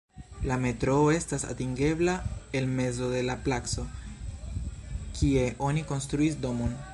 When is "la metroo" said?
0.51-1.03